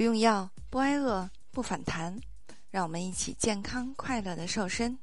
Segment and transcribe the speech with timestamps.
[0.00, 2.18] 不用药，不挨饿，不反弹，
[2.70, 4.98] 让我们一起健康快乐的瘦身。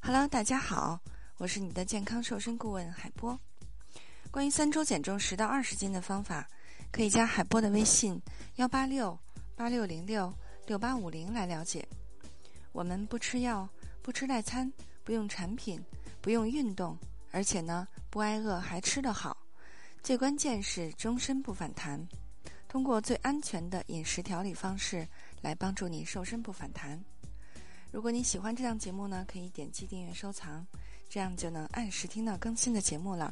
[0.00, 0.98] Hello，大家好，
[1.36, 3.38] 我是你的健康瘦身顾问海波。
[4.32, 6.44] 关于三周减重十到二十斤的方法，
[6.90, 8.20] 可以加海波的微信
[8.56, 9.16] 幺八六
[9.54, 10.34] 八六零六
[10.66, 11.86] 六八五零来了解。
[12.72, 13.68] 我们不吃药，
[14.02, 14.72] 不吃代餐，
[15.04, 15.80] 不用产品，
[16.20, 16.98] 不用运动，
[17.30, 19.36] 而且呢不挨饿还吃得好，
[20.02, 22.04] 最关键是终身不反弹。
[22.72, 25.06] 通过最安全的饮食调理方式
[25.42, 26.98] 来帮助你瘦身不反弹。
[27.90, 30.66] 如果你喜欢这档节目呢，可以点击订阅收藏，
[31.06, 33.30] 这样就能按时听到更新的节目了。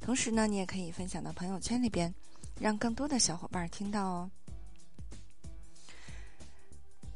[0.00, 2.10] 同时呢，你也可以分享到朋友圈里边，
[2.58, 4.30] 让更多的小伙伴听到哦。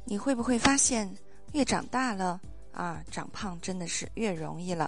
[0.03, 1.11] 你会不会发现，
[1.53, 2.39] 越长大了
[2.73, 4.87] 啊，长胖真的是越容易了？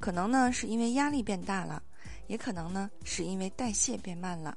[0.00, 1.82] 可能呢是因为压力变大了，
[2.26, 4.56] 也可能呢是因为代谢变慢了。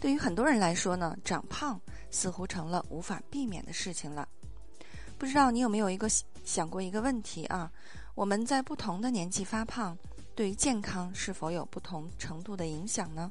[0.00, 1.80] 对于很多人来说呢，长胖
[2.10, 4.28] 似乎成了无法避免的事情了。
[5.18, 6.08] 不知道你有没有一个
[6.44, 7.70] 想过一个问题啊？
[8.14, 9.96] 我们在不同的年纪发胖，
[10.34, 13.30] 对于健康是否有不同程度的影响呢？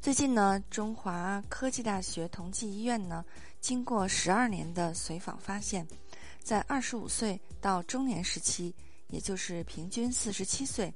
[0.00, 3.24] 最近呢，中华科技大学同济医院呢，
[3.60, 5.86] 经过十二年的随访发现，
[6.42, 8.74] 在二十五岁到中年时期，
[9.08, 10.92] 也就是平均四十七岁。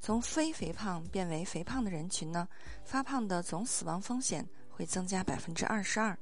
[0.00, 2.48] 从非肥胖变为肥胖的人群呢，
[2.84, 6.16] 发胖的总死亡风险会增加百分之二十二，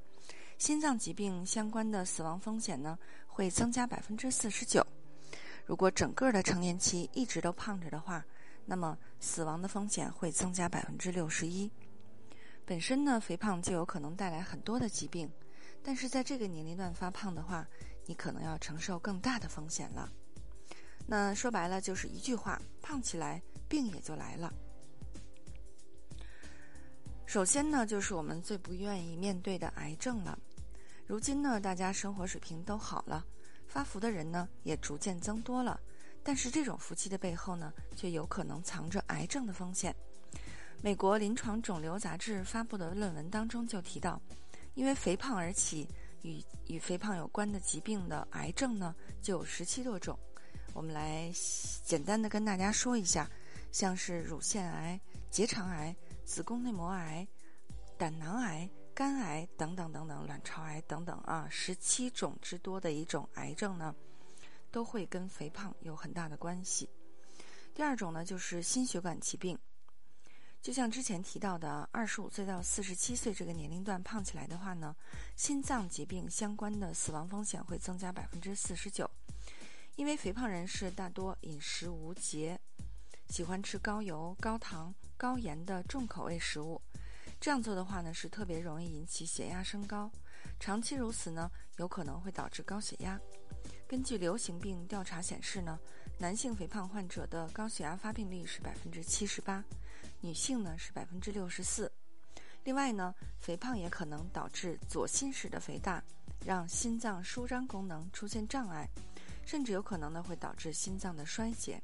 [0.56, 4.86] 心脏疾病相关的死亡风险呢会增加百分之四十九。
[5.66, 8.24] 如果整个的成年期一直都胖着的话，
[8.64, 11.70] 那么死亡的风险会增加百分之六十一。
[12.64, 15.30] 本身呢，肥胖就有可能带来很多的疾病，
[15.82, 17.66] 但是在这个年龄段发胖的话，
[18.06, 20.10] 你可能要承受更大的风险了。
[21.06, 23.42] 那说白了就是一句话：胖起来。
[23.74, 24.54] 病也就来了。
[27.26, 30.38] 首先呢，就是我们最不愿意面对的癌症了。
[31.04, 33.26] 如今呢，大家生活水平都好了，
[33.66, 35.80] 发福的人呢也逐渐增多了。
[36.22, 39.92] 但是这种福气的背后呢，却有可能藏着癌症的风险。
[40.80, 44.22] 美国临床肿瘤杂志发布的论文当中就提到，
[44.74, 45.88] 因为肥胖而起
[46.22, 50.16] 与与肥胖有关的疾病的癌症呢，就有十七多种。
[50.74, 51.32] 我们来
[51.84, 53.28] 简单的跟大家说一下。
[53.74, 55.00] 像是乳腺癌、
[55.32, 55.92] 结肠癌、
[56.24, 57.26] 子宫内膜癌、
[57.98, 63.92] 胆囊癌、肝癌等等等等，卵巢癌等等啊，十七种之多的一种癌症呢，
[64.70, 66.88] 都会跟肥胖有很大的关系。
[67.74, 69.58] 第二种呢，就是心血管疾病，
[70.62, 74.94] 就像之前提到的，二十五岁到四十七岁这个年龄段胖起来的话呢，
[75.34, 79.10] 心脏疾病相关的死亡风险会增加百分之四十九，
[79.96, 82.60] 因为肥胖人士大多饮食无节。
[83.28, 86.80] 喜欢吃高油、高糖、高盐的重口味食物，
[87.40, 90.10] 这样做的话呢，是特别容易引起血压升高。
[90.60, 93.20] 长期如此呢，有可能会导致高血压。
[93.88, 95.78] 根据流行病调查显示呢，
[96.18, 99.64] 男性肥胖患者的高血压发病率是百分之七十八，
[100.20, 101.90] 女性呢是百分之六十四。
[102.62, 106.02] 另外呢，肥胖也可能导致左心室的肥大，
[106.44, 108.88] 让心脏舒张功能出现障碍，
[109.44, 111.80] 甚至有可能呢会导致心脏的衰竭。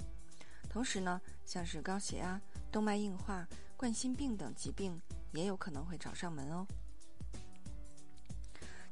[0.70, 4.98] 同时呢，像是高血压、动脉硬化、冠心病等疾病
[5.32, 6.64] 也有可能会找上门哦。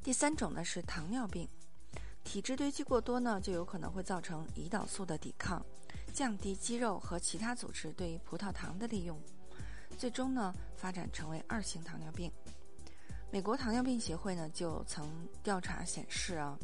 [0.03, 1.49] 第三种呢是糖尿病，
[2.25, 5.65] 体质堆积过多呢，就有可能会造成胰岛素的抵抗，
[6.13, 9.17] 降低肌肉和其他组织对于葡萄糖的利用，
[9.97, 12.33] 最终呢发展成为二型糖尿病。
[13.31, 15.09] 美国糖尿病协会呢就曾
[15.45, 16.59] 调查显示啊。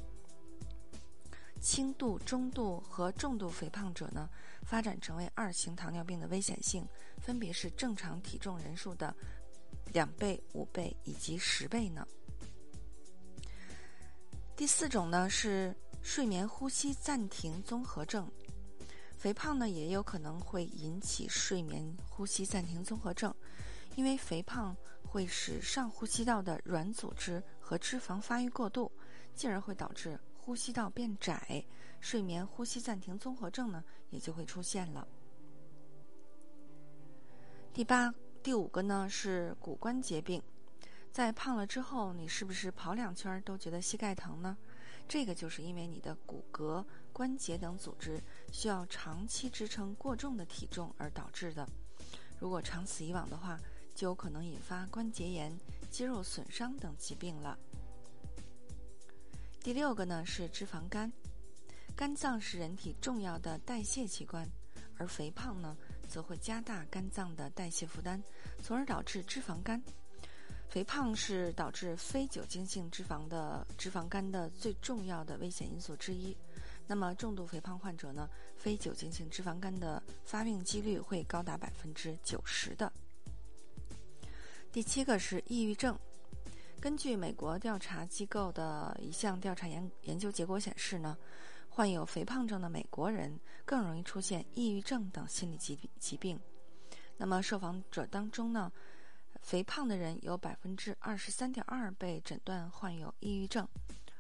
[1.65, 4.29] 轻度、中度和重度肥胖者呢，
[4.65, 6.87] 发展成为二型糖尿病的危险性
[7.23, 9.17] 分别是正常体重人数的
[9.95, 12.07] 两倍、五倍以及十倍呢。
[14.55, 18.31] 第四种呢是睡眠呼吸暂停综合症，
[19.17, 23.35] 肥胖呢也有可能会引起睡眠呼吸暂停综合症，
[23.97, 28.93] 因为肥胖会使上呼吸道的软组织和脂肪发育过度，
[29.35, 30.21] 进而会导致。
[30.45, 31.65] 呼吸道变窄，
[32.01, 35.09] 睡眠呼吸暂停综合症呢也就会出现了。
[37.73, 40.43] 第八、第五个呢是骨关节病，
[41.11, 44.55] 在胖了之后，你是不是跑两圈都觉得膝盖疼呢？
[45.09, 51.67] 这个就是因为你的骨骼、关节等组织需要长期支撑过重的体重而导致的。
[52.39, 53.59] 如果长此以往的话，
[53.95, 55.59] 就有可能引发关节炎、
[55.91, 57.59] 肌肉损伤等疾病了。
[59.65, 61.11] 第六个呢是脂肪肝，
[61.97, 64.47] 肝脏是人体重要的代谢器官，
[64.99, 65.75] 而肥胖呢
[66.07, 68.23] 则会加大肝脏的代谢负担，
[68.63, 69.83] 从而导致脂肪肝。
[70.69, 76.37] 肥胖是导致非酒精性脂肪的脂肪肝的最重要的危险因素之一。
[76.87, 78.29] 那么，重度肥胖患者呢，
[78.59, 82.93] 非酒精性脂肪肝的发病几率会高达百分之九十的。
[84.71, 85.99] 第七个是抑郁症。
[86.85, 91.17] 根据美国调查机构的一项调查研研究结果显示呢，
[91.71, 96.39] 患有肥胖症的美国人更容易出现抑郁症等心理疾疾病。
[97.17, 98.71] 那么，受访者当中呢，
[99.41, 103.67] 肥胖的人有百分之二十三点二被诊断患有抑郁症，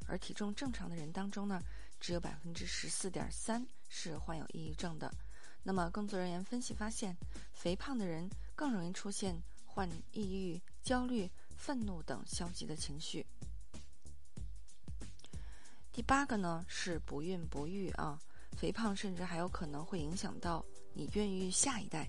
[0.06, 1.61] 而体重正常的人当中呢，
[2.00, 5.12] 只有百分之十四点三是患有抑郁症的。
[5.62, 7.14] 那么，工作人员分析发现，
[7.52, 11.31] 肥胖的人更容易出现患抑郁、焦虑。
[11.64, 13.25] 愤怒等消极的情绪。
[15.90, 18.20] 第八个呢是不孕不育啊，
[18.55, 20.62] 肥胖甚至还有可能会影响到
[20.93, 22.06] 你孕育下一代，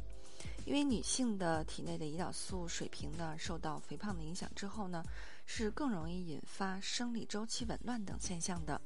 [0.66, 5.02] 因为女性的体内的胰岛素水平呢受到肥胖的影响之后呢，
[5.46, 8.82] 是更容易引发生理周期紊乱等现象的，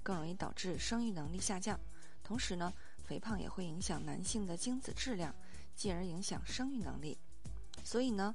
[0.00, 1.76] 更容易导致生育能力下降。
[2.22, 2.72] 同时呢，
[3.04, 5.34] 肥胖也会影响男性的精子质量，
[5.74, 7.18] 进而影响生育能力。
[7.82, 8.32] 所以呢。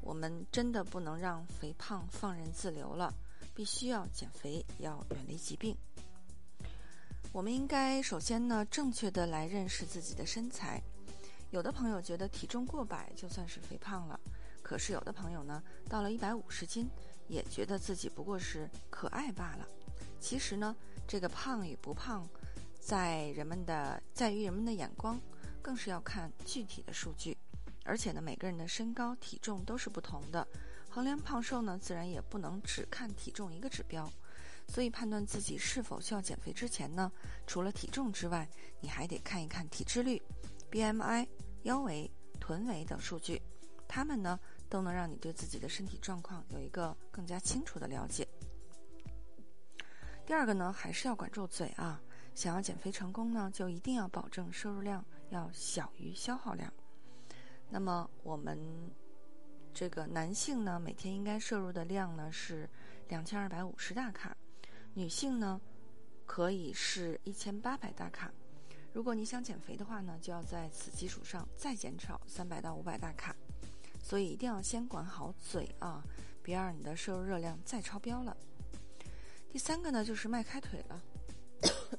[0.00, 3.12] 我们真的不能让肥胖放任自流了，
[3.54, 5.76] 必须要减肥，要远离疾病。
[7.32, 10.82] 我们应该首先呢，正确的来认识自己的身材。
[11.50, 14.18] 有的朋友觉得体重过百就算是肥胖了，
[14.62, 16.88] 可是有的朋友呢，到了一百五十斤，
[17.26, 19.66] 也觉得自己不过是可爱罢了。
[20.20, 20.74] 其实呢，
[21.06, 22.26] 这个胖与不胖，
[22.80, 25.20] 在人们的在于人们的眼光，
[25.62, 27.36] 更是要看具体的数据。
[27.88, 30.46] 而且呢，每个人的身高体重都是不同的，
[30.90, 34.06] 衡量胖瘦呢，自然也不能只看体重一个指标。
[34.66, 37.10] 所以判断自己是否需要减肥之前呢，
[37.46, 38.46] 除了体重之外，
[38.80, 40.22] 你还得看一看体脂率、
[40.70, 41.26] BMI、
[41.62, 43.40] 腰围、臀围等数据，
[43.88, 44.38] 它们呢
[44.68, 48.28] 都能让你对自己的身体状况有一个更加清楚的了解。
[50.26, 51.98] 第二个呢，还是要管住嘴啊！
[52.34, 56.70] 想要减肥成功呢，就一定要保证摄入量要小于消耗量。
[57.70, 58.58] 那么我们
[59.74, 62.68] 这个男性呢，每天应该摄入的量呢是
[63.08, 64.36] 两千二百五十大卡，
[64.94, 65.60] 女性呢
[66.26, 68.32] 可以是一千八百大卡。
[68.92, 73.36] 如果你想减肥的话呢，就要在此基础上再减少三百到五百大卡。
[74.02, 76.02] 所以一定要先管好嘴啊，
[76.42, 78.34] 别让你的摄入热量再超标了。
[79.50, 81.02] 第三个呢，就是迈开腿了。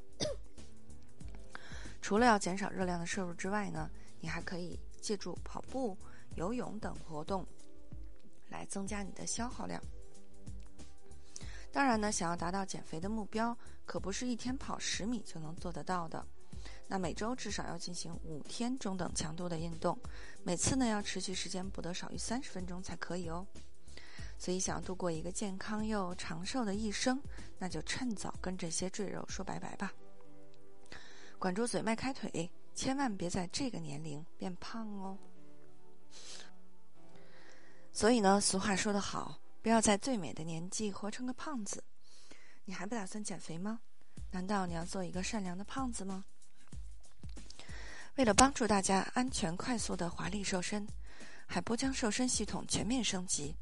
[2.01, 3.89] 除了要减少热量的摄入之外呢，
[4.19, 4.79] 你还可以。
[4.99, 5.97] 借助跑步、
[6.35, 7.45] 游泳等活动
[8.49, 9.81] 来增加你的消耗量。
[11.71, 13.55] 当然呢，想要达到减肥的目标，
[13.85, 16.25] 可不是一天跑十米就能做得到的。
[16.87, 19.97] 那每周至少要进行五天中等强度的运动，
[20.43, 23.45] 每次呢要持续时间不得少于三十分钟才可以哦。
[24.39, 27.21] 所以，想要度过一个健康又长寿的一生，
[27.59, 29.93] 那就趁早跟这些赘肉说拜拜吧。
[31.37, 32.49] 管住嘴，迈开腿。
[32.79, 35.17] 千万别在这个年龄变胖哦！
[37.91, 41.83] 所以呢，俗话说得好，不要在最美的年纪活成个胖子。
[42.63, 43.81] 你还不打算减肥吗？
[44.31, 46.23] 难道你要做一个善良的胖子吗？
[48.15, 50.87] 为了帮助大家安全快速的华丽瘦身，
[51.47, 53.53] 海波将瘦身系统全面升级。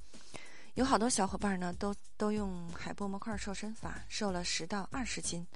[0.76, 5.48] 有好多小伙伴呢，都都用海波模块瘦身法瘦了十到二十斤，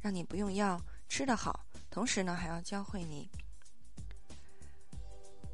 [0.00, 1.66] 让你不用药，吃得好。
[1.92, 3.28] 同时呢，还要教会你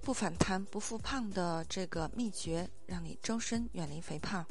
[0.01, 4.47] 不反弹、不复胖的这个秘诀，让你周身远离肥胖。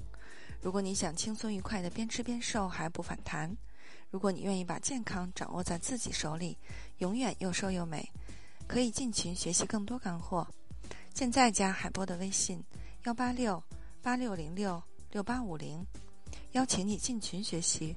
[0.62, 3.56] 如果你想轻松愉快的边吃边瘦还不反弹，
[4.12, 6.58] 如果你愿意把健康掌握在自己手里，
[6.98, 8.12] 永远又瘦又美，
[8.68, 10.46] 可以进群学习更多干货。
[11.16, 12.62] 现在加海波的微信：
[13.06, 13.64] 幺八六
[14.02, 15.84] 八六零六六八五零，
[16.52, 17.96] 邀请你进群学习。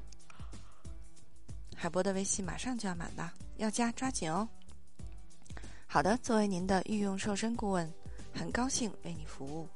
[1.83, 3.33] 海波的微信马上就要满了。
[3.57, 4.47] 要加抓紧哦！
[5.87, 7.91] 好的，作为您的御用瘦身顾问，
[8.35, 9.67] 很高兴为你服务。